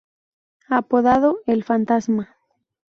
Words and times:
Apodado 0.67 1.37
"El 1.45 1.63
Fantasma". 1.63 2.35